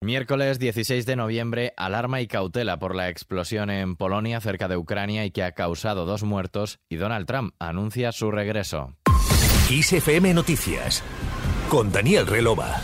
Miércoles 0.00 0.60
16 0.60 1.06
de 1.06 1.16
noviembre, 1.16 1.74
alarma 1.76 2.20
y 2.20 2.28
cautela 2.28 2.78
por 2.78 2.94
la 2.94 3.08
explosión 3.08 3.68
en 3.68 3.96
Polonia 3.96 4.40
cerca 4.40 4.68
de 4.68 4.76
Ucrania 4.76 5.24
y 5.24 5.32
que 5.32 5.42
ha 5.42 5.52
causado 5.52 6.06
dos 6.06 6.22
muertos 6.22 6.78
y 6.88 6.96
Donald 6.96 7.26
Trump 7.26 7.52
anuncia 7.58 8.12
su 8.12 8.30
regreso. 8.30 8.94
ISFM 9.68 10.34
Noticias 10.34 11.02
con 11.68 11.90
Daniel 11.90 12.28
Relova. 12.28 12.80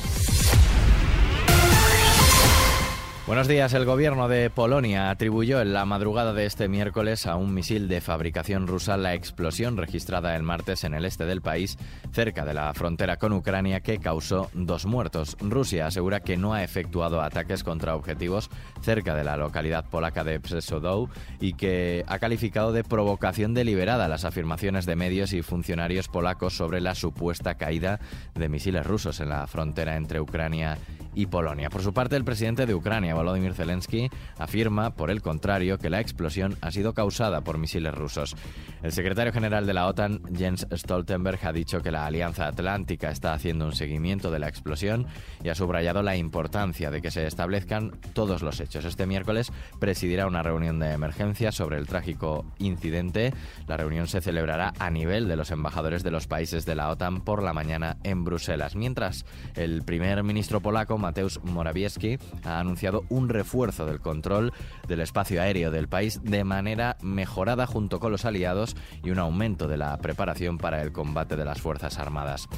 Buenos 3.26 3.48
días. 3.48 3.72
El 3.72 3.86
gobierno 3.86 4.28
de 4.28 4.50
Polonia 4.50 5.08
atribuyó 5.08 5.62
en 5.62 5.72
la 5.72 5.86
madrugada 5.86 6.34
de 6.34 6.44
este 6.44 6.68
miércoles 6.68 7.26
a 7.26 7.36
un 7.36 7.54
misil 7.54 7.88
de 7.88 8.02
fabricación 8.02 8.66
rusa 8.66 8.98
la 8.98 9.14
explosión 9.14 9.78
registrada 9.78 10.36
el 10.36 10.42
martes 10.42 10.84
en 10.84 10.92
el 10.92 11.06
este 11.06 11.24
del 11.24 11.40
país, 11.40 11.78
cerca 12.12 12.44
de 12.44 12.52
la 12.52 12.74
frontera 12.74 13.16
con 13.16 13.32
Ucrania, 13.32 13.80
que 13.80 13.96
causó 13.96 14.50
dos 14.52 14.84
muertos. 14.84 15.38
Rusia 15.40 15.86
asegura 15.86 16.20
que 16.20 16.36
no 16.36 16.52
ha 16.52 16.62
efectuado 16.62 17.22
ataques 17.22 17.64
contra 17.64 17.96
objetivos 17.96 18.50
cerca 18.82 19.14
de 19.14 19.24
la 19.24 19.38
localidad 19.38 19.86
polaca 19.86 20.22
de 20.22 20.38
Przesodow 20.38 21.08
y 21.40 21.54
que 21.54 22.04
ha 22.06 22.18
calificado 22.18 22.72
de 22.72 22.84
provocación 22.84 23.54
deliberada 23.54 24.06
las 24.06 24.26
afirmaciones 24.26 24.84
de 24.84 24.96
medios 24.96 25.32
y 25.32 25.40
funcionarios 25.40 26.08
polacos 26.08 26.58
sobre 26.58 26.82
la 26.82 26.94
supuesta 26.94 27.54
caída 27.54 28.00
de 28.34 28.50
misiles 28.50 28.86
rusos 28.86 29.18
en 29.20 29.30
la 29.30 29.46
frontera 29.46 29.96
entre 29.96 30.20
Ucrania 30.20 30.76
y 31.14 31.26
Polonia. 31.26 31.70
Por 31.70 31.82
su 31.82 31.94
parte, 31.94 32.16
el 32.16 32.24
presidente 32.24 32.66
de 32.66 32.74
Ucrania, 32.74 33.13
Volodymyr 33.14 33.54
Zelensky, 33.54 34.10
afirma, 34.38 34.94
por 34.94 35.10
el 35.10 35.22
contrario, 35.22 35.78
que 35.78 35.90
la 35.90 36.00
explosión 36.00 36.56
ha 36.60 36.70
sido 36.70 36.94
causada 36.94 37.42
por 37.42 37.58
misiles 37.58 37.94
rusos. 37.94 38.36
El 38.82 38.92
secretario 38.92 39.32
general 39.32 39.66
de 39.66 39.74
la 39.74 39.86
OTAN, 39.86 40.20
Jens 40.36 40.66
Stoltenberg, 40.72 41.38
ha 41.46 41.52
dicho 41.52 41.80
que 41.80 41.90
la 41.90 42.06
Alianza 42.06 42.46
Atlántica 42.46 43.10
está 43.10 43.32
haciendo 43.32 43.66
un 43.66 43.74
seguimiento 43.74 44.30
de 44.30 44.38
la 44.38 44.48
explosión 44.48 45.06
y 45.42 45.48
ha 45.48 45.54
subrayado 45.54 46.02
la 46.02 46.16
importancia 46.16 46.90
de 46.90 47.00
que 47.00 47.10
se 47.10 47.26
establezcan 47.26 47.92
todos 48.12 48.42
los 48.42 48.60
hechos. 48.60 48.84
Este 48.84 49.06
miércoles 49.06 49.52
presidirá 49.78 50.26
una 50.26 50.42
reunión 50.42 50.78
de 50.78 50.92
emergencia 50.92 51.52
sobre 51.52 51.78
el 51.78 51.86
trágico 51.86 52.44
incidente. 52.58 53.32
La 53.66 53.76
reunión 53.76 54.06
se 54.06 54.20
celebrará 54.20 54.72
a 54.78 54.90
nivel 54.90 55.28
de 55.28 55.36
los 55.36 55.50
embajadores 55.50 56.02
de 56.02 56.10
los 56.10 56.26
países 56.26 56.66
de 56.66 56.74
la 56.74 56.90
OTAN 56.90 57.22
por 57.22 57.42
la 57.42 57.52
mañana 57.52 57.96
en 58.02 58.24
Bruselas, 58.24 58.76
mientras 58.76 59.24
el 59.54 59.82
primer 59.82 60.22
ministro 60.22 60.60
polaco, 60.60 60.98
Mateusz 60.98 61.38
Morawiecki, 61.42 62.18
ha 62.44 62.60
anunciado 62.60 63.03
un 63.08 63.28
refuerzo 63.28 63.86
del 63.86 64.00
control 64.00 64.52
del 64.86 65.00
espacio 65.00 65.40
aéreo 65.40 65.70
del 65.70 65.88
país 65.88 66.20
de 66.22 66.44
manera 66.44 66.96
mejorada 67.02 67.66
junto 67.66 68.00
con 68.00 68.12
los 68.12 68.24
aliados 68.24 68.76
y 69.02 69.10
un 69.10 69.18
aumento 69.18 69.68
de 69.68 69.76
la 69.76 69.96
preparación 69.98 70.58
para 70.58 70.82
el 70.82 70.92
combate 70.92 71.36
de 71.36 71.44
las 71.44 71.60
Fuerzas 71.60 71.98
Armadas. 71.98 72.48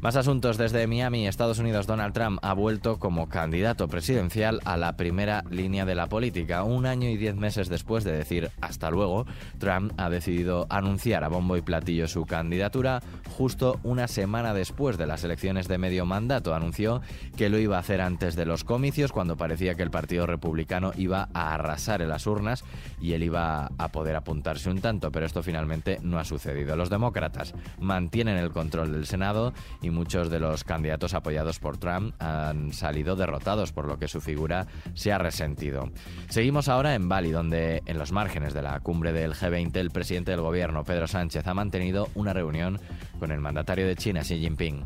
Más 0.00 0.14
asuntos 0.14 0.58
desde 0.58 0.86
Miami. 0.86 1.26
Estados 1.26 1.58
Unidos, 1.58 1.86
Donald 1.86 2.12
Trump 2.12 2.38
ha 2.42 2.52
vuelto 2.52 2.98
como 2.98 3.30
candidato 3.30 3.88
presidencial 3.88 4.60
a 4.66 4.76
la 4.76 4.96
primera 4.96 5.42
línea 5.50 5.86
de 5.86 5.94
la 5.94 6.06
política. 6.06 6.64
Un 6.64 6.84
año 6.84 7.08
y 7.08 7.16
diez 7.16 7.34
meses 7.34 7.70
después 7.70 8.04
de 8.04 8.12
decir 8.12 8.50
hasta 8.60 8.90
luego, 8.90 9.26
Trump 9.58 9.94
ha 9.96 10.10
decidido 10.10 10.66
anunciar 10.68 11.24
a 11.24 11.28
bombo 11.28 11.56
y 11.56 11.62
platillo 11.62 12.08
su 12.08 12.26
candidatura 12.26 13.02
justo 13.36 13.80
una 13.84 14.06
semana 14.06 14.52
después 14.52 14.98
de 14.98 15.06
las 15.06 15.24
elecciones 15.24 15.66
de 15.66 15.78
medio 15.78 16.04
mandato. 16.04 16.54
Anunció 16.54 17.00
que 17.36 17.48
lo 17.48 17.58
iba 17.58 17.78
a 17.78 17.80
hacer 17.80 18.02
antes 18.02 18.36
de 18.36 18.44
los 18.44 18.64
comicios, 18.64 19.12
cuando 19.12 19.36
parecía 19.36 19.76
que 19.76 19.82
el 19.82 19.90
Partido 19.90 20.26
Republicano 20.26 20.92
iba 20.96 21.30
a 21.32 21.54
arrasar 21.54 22.02
en 22.02 22.10
las 22.10 22.26
urnas 22.26 22.64
y 23.00 23.14
él 23.14 23.22
iba 23.22 23.70
a 23.78 23.88
poder 23.88 24.14
apuntarse 24.14 24.68
un 24.68 24.80
tanto, 24.82 25.10
pero 25.10 25.24
esto 25.24 25.42
finalmente 25.42 25.98
no 26.02 26.18
ha 26.18 26.24
sucedido. 26.24 26.76
Los 26.76 26.90
demócratas 26.90 27.54
mantienen 27.80 28.36
el 28.36 28.50
control 28.50 28.92
del 28.92 29.06
Senado 29.06 29.54
y 29.86 29.90
muchos 29.90 30.30
de 30.30 30.40
los 30.40 30.64
candidatos 30.64 31.14
apoyados 31.14 31.60
por 31.60 31.78
Trump 31.78 32.14
han 32.18 32.72
salido 32.72 33.14
derrotados, 33.14 33.72
por 33.72 33.86
lo 33.86 33.98
que 33.98 34.08
su 34.08 34.20
figura 34.20 34.66
se 34.94 35.12
ha 35.12 35.18
resentido. 35.18 35.90
Seguimos 36.28 36.68
ahora 36.68 36.94
en 36.94 37.08
Bali, 37.08 37.30
donde 37.30 37.82
en 37.86 37.98
los 37.98 38.10
márgenes 38.10 38.52
de 38.52 38.62
la 38.62 38.80
cumbre 38.80 39.12
del 39.12 39.34
G20 39.34 39.76
el 39.76 39.90
presidente 39.90 40.32
del 40.32 40.40
gobierno, 40.40 40.84
Pedro 40.84 41.06
Sánchez, 41.06 41.46
ha 41.46 41.54
mantenido 41.54 42.08
una 42.14 42.32
reunión 42.32 42.80
con 43.20 43.30
el 43.30 43.40
mandatario 43.40 43.86
de 43.86 43.94
China, 43.94 44.22
Xi 44.22 44.38
Jinping. 44.40 44.84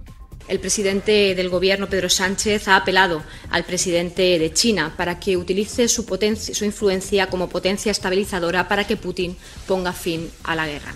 El 0.48 0.58
presidente 0.58 1.34
del 1.34 1.48
Gobierno, 1.48 1.86
Pedro 1.86 2.08
Sánchez, 2.08 2.66
ha 2.66 2.76
apelado 2.76 3.22
al 3.50 3.64
presidente 3.64 4.38
de 4.38 4.52
China 4.52 4.94
para 4.96 5.20
que 5.20 5.36
utilice 5.36 5.86
su, 5.86 6.02
su, 6.02 6.64
influencia 6.64 7.28
como 7.28 7.48
potencia 7.48 7.92
estabilizadora 7.92 8.66
para 8.66 8.84
que 8.86 8.96
Putin 8.96 9.36
ponga 9.66 9.92
fin 9.92 10.28
a 10.42 10.56
la 10.56 10.66
guerra. 10.66 10.92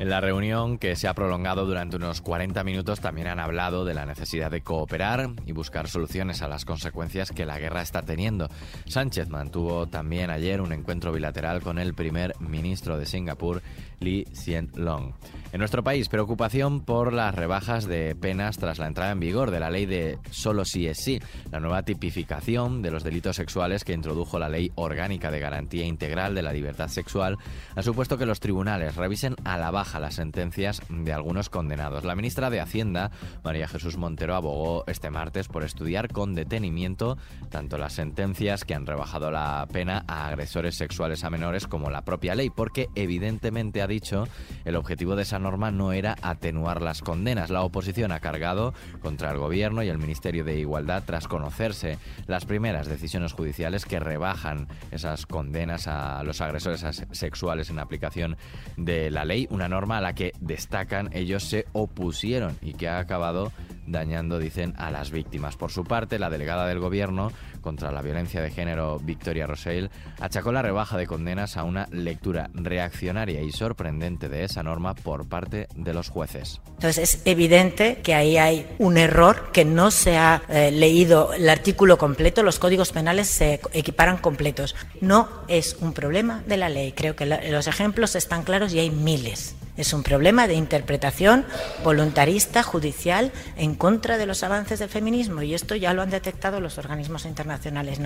En 0.00 0.08
la 0.08 0.22
reunión, 0.22 0.78
que 0.78 0.96
se 0.96 1.08
ha 1.08 1.12
prolongado 1.12 1.66
durante 1.66 1.96
unos 1.96 2.22
40 2.22 2.64
minutos, 2.64 3.00
también 3.00 3.26
han 3.26 3.38
hablado 3.38 3.84
de 3.84 3.92
la 3.92 4.06
necesidad 4.06 4.50
de 4.50 4.62
cooperar 4.62 5.28
y 5.44 5.52
buscar 5.52 5.88
soluciones 5.88 6.40
a 6.40 6.48
las 6.48 6.64
consecuencias 6.64 7.32
que 7.32 7.44
la 7.44 7.58
guerra 7.58 7.82
está 7.82 8.00
teniendo. 8.00 8.48
Sánchez 8.86 9.28
mantuvo 9.28 9.88
también 9.88 10.30
ayer 10.30 10.62
un 10.62 10.72
encuentro 10.72 11.12
bilateral 11.12 11.60
con 11.60 11.78
el 11.78 11.92
primer 11.92 12.32
ministro 12.40 12.96
de 12.96 13.04
Singapur, 13.04 13.60
Lee 13.98 14.26
Hsien 14.32 14.70
Long. 14.74 15.12
En 15.52 15.58
nuestro 15.58 15.84
país, 15.84 16.08
preocupación 16.08 16.80
por 16.80 17.12
las 17.12 17.34
rebajas 17.34 17.86
de 17.86 18.14
penas 18.14 18.56
tras 18.56 18.78
la 18.78 18.86
entrada 18.86 19.12
en 19.12 19.20
vigor 19.20 19.50
de 19.50 19.60
la 19.60 19.68
ley 19.68 19.84
de 19.84 20.18
solo 20.30 20.64
sí 20.64 20.86
es 20.86 20.96
sí, 20.96 21.20
la 21.50 21.60
nueva 21.60 21.82
tipificación 21.82 22.80
de 22.80 22.90
los 22.90 23.04
delitos 23.04 23.36
sexuales 23.36 23.84
que 23.84 23.92
introdujo 23.92 24.38
la 24.38 24.48
Ley 24.48 24.72
Orgánica 24.76 25.30
de 25.30 25.40
Garantía 25.40 25.84
Integral 25.84 26.34
de 26.34 26.42
la 26.42 26.54
Libertad 26.54 26.88
Sexual, 26.88 27.36
ha 27.74 27.82
supuesto 27.82 28.16
que 28.16 28.24
los 28.24 28.40
tribunales 28.40 28.96
revisen 28.96 29.34
a 29.44 29.58
la 29.58 29.70
baja 29.70 29.89
las 29.98 30.14
sentencias 30.14 30.82
de 30.88 31.12
algunos 31.12 31.48
condenados. 31.48 32.04
La 32.04 32.14
ministra 32.14 32.50
de 32.50 32.60
Hacienda, 32.60 33.10
María 33.42 33.66
Jesús 33.66 33.96
Montero, 33.96 34.36
abogó 34.36 34.84
este 34.86 35.10
martes 35.10 35.48
por 35.48 35.64
estudiar 35.64 36.12
con 36.12 36.34
detenimiento 36.34 37.18
tanto 37.48 37.78
las 37.78 37.94
sentencias 37.94 38.64
que 38.64 38.74
han 38.74 38.86
rebajado 38.86 39.30
la 39.30 39.66
pena 39.72 40.04
a 40.06 40.28
agresores 40.28 40.76
sexuales 40.76 41.24
a 41.24 41.30
menores 41.30 41.66
como 41.66 41.90
la 41.90 42.02
propia 42.02 42.34
ley, 42.34 42.50
porque 42.50 42.88
evidentemente 42.94 43.82
ha 43.82 43.86
dicho 43.86 44.28
el 44.64 44.76
objetivo 44.76 45.16
de 45.16 45.22
esa 45.22 45.38
norma 45.38 45.70
no 45.70 45.92
era 45.92 46.16
atenuar 46.22 46.82
las 46.82 47.00
condenas. 47.00 47.50
La 47.50 47.62
oposición 47.62 48.12
ha 48.12 48.20
cargado 48.20 48.74
contra 49.00 49.30
el 49.30 49.38
gobierno 49.38 49.82
y 49.82 49.88
el 49.88 49.98
Ministerio 49.98 50.44
de 50.44 50.58
Igualdad 50.58 51.02
tras 51.06 51.26
conocerse 51.26 51.98
las 52.26 52.44
primeras 52.44 52.86
decisiones 52.86 53.32
judiciales 53.32 53.86
que 53.86 53.98
rebajan 53.98 54.68
esas 54.90 55.26
condenas 55.26 55.86
a 55.86 56.22
los 56.22 56.40
agresores 56.40 56.84
sexuales 57.12 57.70
en 57.70 57.78
aplicación 57.78 58.36
de 58.76 59.10
la 59.10 59.24
ley, 59.24 59.46
una 59.50 59.68
norma 59.68 59.79
a 59.88 60.00
la 60.00 60.14
que 60.14 60.32
destacan 60.40 61.10
ellos 61.12 61.44
se 61.44 61.66
opusieron 61.72 62.56
y 62.62 62.74
que 62.74 62.88
ha 62.88 62.98
acabado 62.98 63.52
dañando, 63.90 64.38
dicen, 64.38 64.74
a 64.78 64.90
las 64.90 65.10
víctimas. 65.10 65.56
Por 65.56 65.70
su 65.70 65.84
parte, 65.84 66.18
la 66.18 66.30
delegada 66.30 66.66
del 66.66 66.78
gobierno 66.78 67.32
contra 67.60 67.90
la 67.90 68.02
violencia 68.02 68.40
de 68.40 68.50
género, 68.50 68.98
Victoria 68.98 69.46
Rosell, 69.46 69.90
achacó 70.20 70.52
la 70.52 70.62
rebaja 70.62 70.96
de 70.96 71.06
condenas 71.06 71.56
a 71.56 71.64
una 71.64 71.86
lectura 71.90 72.50
reaccionaria 72.54 73.42
y 73.42 73.52
sorprendente 73.52 74.28
de 74.28 74.44
esa 74.44 74.62
norma 74.62 74.94
por 74.94 75.28
parte 75.28 75.68
de 75.74 75.92
los 75.92 76.08
jueces. 76.08 76.60
Entonces 76.68 76.98
es 76.98 77.22
evidente 77.26 78.00
que 78.02 78.14
ahí 78.14 78.38
hay 78.38 78.66
un 78.78 78.96
error, 78.96 79.50
que 79.52 79.64
no 79.64 79.90
se 79.90 80.16
ha 80.16 80.42
eh, 80.48 80.70
leído 80.70 81.32
el 81.34 81.48
artículo 81.48 81.98
completo, 81.98 82.42
los 82.42 82.58
códigos 82.58 82.92
penales 82.92 83.28
se 83.28 83.60
equiparan 83.72 84.18
completos. 84.18 84.74
No 85.00 85.28
es 85.48 85.76
un 85.80 85.92
problema 85.92 86.42
de 86.46 86.56
la 86.56 86.68
ley, 86.68 86.92
creo 86.92 87.16
que 87.16 87.26
los 87.26 87.66
ejemplos 87.66 88.16
están 88.16 88.42
claros 88.42 88.72
y 88.72 88.78
hay 88.78 88.90
miles. 88.90 89.56
Es 89.80 89.94
un 89.94 90.02
problema 90.02 90.46
de 90.46 90.52
interpretación 90.52 91.46
voluntarista, 91.82 92.62
judicial, 92.62 93.32
en 93.56 93.74
contra 93.74 94.18
de 94.18 94.26
los 94.26 94.42
avances 94.42 94.78
del 94.78 94.90
feminismo 94.90 95.40
y 95.40 95.54
esto 95.54 95.74
ya 95.74 95.94
lo 95.94 96.02
han 96.02 96.10
detectado 96.10 96.60
los 96.60 96.76
organismos 96.76 97.24
internacionales. 97.24 97.98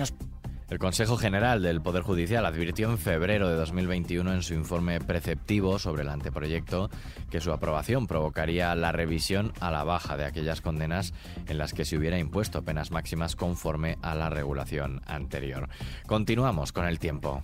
El 0.69 0.79
Consejo 0.79 1.17
General 1.17 1.61
del 1.61 1.81
Poder 1.81 2.01
Judicial 2.01 2.45
advirtió 2.45 2.89
en 2.89 2.97
febrero 2.97 3.49
de 3.49 3.57
2021 3.57 4.33
en 4.33 4.41
su 4.41 4.53
informe 4.53 5.01
preceptivo 5.01 5.77
sobre 5.77 6.03
el 6.03 6.09
anteproyecto 6.09 6.89
que 7.29 7.41
su 7.41 7.51
aprobación 7.51 8.07
provocaría 8.07 8.73
la 8.75 8.93
revisión 8.93 9.51
a 9.59 9.69
la 9.69 9.83
baja 9.83 10.15
de 10.15 10.23
aquellas 10.23 10.61
condenas 10.61 11.13
en 11.49 11.57
las 11.57 11.73
que 11.73 11.83
se 11.83 11.97
hubiera 11.97 12.17
impuesto 12.17 12.63
penas 12.63 12.91
máximas 12.91 13.35
conforme 13.35 13.97
a 14.01 14.15
la 14.15 14.29
regulación 14.29 15.01
anterior. 15.07 15.67
Continuamos 16.07 16.71
con 16.71 16.85
el 16.85 16.99
tiempo. 16.99 17.43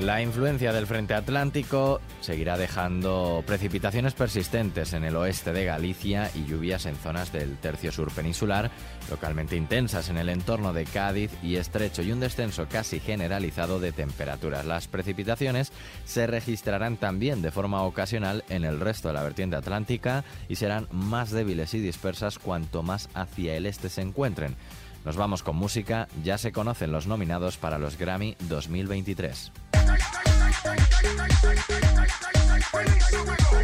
La 0.00 0.22
influencia 0.22 0.72
del 0.72 0.86
frente 0.86 1.12
atlántico 1.14 2.00
seguirá 2.20 2.56
dejando 2.56 3.42
precipitaciones 3.44 4.14
persistentes 4.14 4.92
en 4.92 5.02
el 5.02 5.16
oeste 5.16 5.52
de 5.52 5.64
Galicia 5.64 6.30
y 6.36 6.44
lluvias 6.44 6.86
en 6.86 6.94
zonas 6.94 7.32
del 7.32 7.56
tercio 7.56 7.90
sur 7.90 8.12
peninsular, 8.12 8.70
localmente 9.10 9.56
intensas 9.56 10.08
en 10.08 10.18
el 10.18 10.28
entorno 10.28 10.72
de 10.72 10.84
Cádiz 10.84 11.32
y 11.42 11.56
Estrecho 11.56 12.02
y 12.02 12.12
un 12.12 12.20
descenso 12.20 12.68
casi 12.70 13.00
generalizado 13.00 13.80
de 13.80 13.90
temperaturas. 13.90 14.64
Las 14.66 14.86
precipitaciones 14.86 15.72
se 16.04 16.28
registrarán 16.28 16.96
también 16.96 17.42
de 17.42 17.50
forma 17.50 17.82
ocasional 17.82 18.44
en 18.48 18.64
el 18.64 18.78
resto 18.78 19.08
de 19.08 19.14
la 19.14 19.24
vertiente 19.24 19.56
atlántica 19.56 20.22
y 20.48 20.54
serán 20.54 20.86
más 20.92 21.32
débiles 21.32 21.74
y 21.74 21.80
dispersas 21.80 22.38
cuanto 22.38 22.84
más 22.84 23.08
hacia 23.14 23.56
el 23.56 23.66
este 23.66 23.88
se 23.88 24.02
encuentren. 24.02 24.54
Nos 25.04 25.16
vamos 25.16 25.42
con 25.42 25.56
música, 25.56 26.06
ya 26.22 26.38
se 26.38 26.52
conocen 26.52 26.92
los 26.92 27.08
nominados 27.08 27.56
para 27.56 27.78
los 27.78 27.98
Grammy 27.98 28.36
2023. 28.48 29.50
Release 30.64 30.88
the 33.10 33.24
wiggle. 33.24 33.58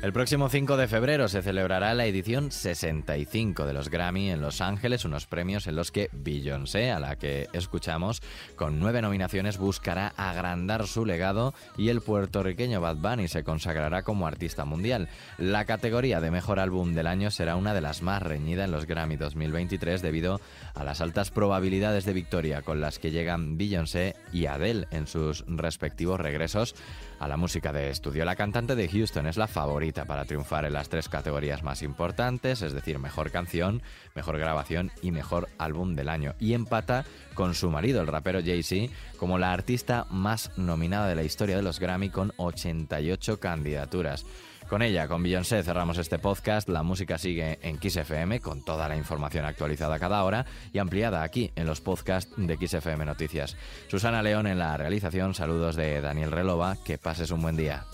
El 0.00 0.12
próximo 0.12 0.48
5 0.48 0.76
de 0.76 0.86
febrero 0.86 1.26
se 1.26 1.42
celebrará 1.42 1.92
la 1.92 2.06
edición 2.06 2.52
65 2.52 3.66
de 3.66 3.72
los 3.72 3.90
Grammy 3.90 4.30
en 4.30 4.40
Los 4.40 4.60
Ángeles, 4.60 5.04
unos 5.04 5.26
premios 5.26 5.66
en 5.66 5.74
los 5.74 5.90
que 5.90 6.08
Beyoncé, 6.12 6.92
a 6.92 7.00
la 7.00 7.16
que 7.16 7.48
escuchamos, 7.52 8.22
con 8.54 8.78
nueve 8.78 9.02
nominaciones 9.02 9.58
buscará 9.58 10.12
agrandar 10.16 10.86
su 10.86 11.04
legado 11.04 11.52
y 11.76 11.88
el 11.88 12.00
puertorriqueño 12.00 12.80
Bad 12.80 12.98
Bunny 12.98 13.26
se 13.26 13.42
consagrará 13.42 14.04
como 14.04 14.28
artista 14.28 14.64
mundial. 14.64 15.08
La 15.36 15.64
categoría 15.64 16.20
de 16.20 16.30
mejor 16.30 16.60
álbum 16.60 16.94
del 16.94 17.08
año 17.08 17.32
será 17.32 17.56
una 17.56 17.74
de 17.74 17.80
las 17.80 18.00
más 18.00 18.22
reñidas 18.22 18.66
en 18.66 18.70
los 18.70 18.86
Grammy 18.86 19.16
2023 19.16 20.00
debido 20.00 20.40
a 20.76 20.84
las 20.84 21.00
altas 21.00 21.32
probabilidades 21.32 22.04
de 22.04 22.12
victoria 22.12 22.62
con 22.62 22.80
las 22.80 23.00
que 23.00 23.10
llegan 23.10 23.58
Beyoncé 23.58 24.14
y 24.32 24.46
Adele 24.46 24.86
en 24.92 25.08
sus 25.08 25.44
respectivos 25.48 26.20
regresos 26.20 26.76
a 27.18 27.26
la 27.26 27.36
música 27.36 27.72
de 27.72 27.90
estudio. 27.90 28.24
La 28.24 28.36
cantante 28.36 28.76
de 28.76 28.88
Houston 28.88 29.26
es 29.26 29.36
la 29.36 29.48
favorita 29.48 29.87
para 29.92 30.24
triunfar 30.24 30.64
en 30.64 30.72
las 30.74 30.88
tres 30.88 31.08
categorías 31.08 31.62
más 31.62 31.82
importantes, 31.82 32.62
es 32.62 32.72
decir, 32.72 32.98
mejor 32.98 33.30
canción, 33.30 33.82
mejor 34.14 34.38
grabación 34.38 34.90
y 35.02 35.10
mejor 35.10 35.48
álbum 35.58 35.94
del 35.94 36.08
año. 36.08 36.34
Y 36.38 36.54
empata 36.54 37.04
con 37.34 37.54
su 37.54 37.70
marido, 37.70 38.00
el 38.00 38.06
rapero 38.06 38.40
Jay-Z, 38.44 38.92
como 39.16 39.38
la 39.38 39.52
artista 39.52 40.06
más 40.10 40.50
nominada 40.56 41.08
de 41.08 41.14
la 41.14 41.22
historia 41.22 41.56
de 41.56 41.62
los 41.62 41.80
Grammy 41.80 42.10
con 42.10 42.32
88 42.36 43.40
candidaturas. 43.40 44.24
Con 44.68 44.82
ella, 44.82 45.08
con 45.08 45.22
Beyoncé, 45.22 45.62
cerramos 45.62 45.96
este 45.96 46.18
podcast. 46.18 46.68
La 46.68 46.82
música 46.82 47.16
sigue 47.16 47.58
en 47.62 47.80
XFM 47.80 48.40
con 48.40 48.62
toda 48.62 48.86
la 48.86 48.96
información 48.96 49.46
actualizada 49.46 49.98
cada 49.98 50.22
hora 50.24 50.44
y 50.74 50.78
ampliada 50.78 51.22
aquí 51.22 51.50
en 51.56 51.66
los 51.66 51.80
podcasts 51.80 52.34
de 52.36 52.54
XFM 52.54 53.06
Noticias. 53.06 53.56
Susana 53.88 54.22
León 54.22 54.46
en 54.46 54.58
la 54.58 54.76
realización. 54.76 55.32
Saludos 55.32 55.74
de 55.74 56.02
Daniel 56.02 56.32
Relova. 56.32 56.76
Que 56.84 56.98
pases 56.98 57.30
un 57.30 57.40
buen 57.40 57.56
día. 57.56 57.86